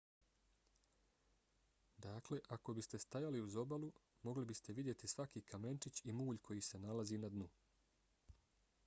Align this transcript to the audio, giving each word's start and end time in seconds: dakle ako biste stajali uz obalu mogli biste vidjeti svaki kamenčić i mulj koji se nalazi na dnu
dakle 2.05 2.39
ako 2.57 2.73
biste 2.79 2.99
stajali 3.03 3.41
uz 3.49 3.57
obalu 3.65 3.91
mogli 4.29 4.45
biste 4.53 4.73
vidjeti 4.79 5.07
svaki 5.13 5.45
kamenčić 5.53 6.03
i 6.05 6.17
mulj 6.23 6.37
koji 6.49 6.61
se 6.71 6.79
nalazi 6.87 7.21
na 7.27 7.29
dnu 7.37 7.49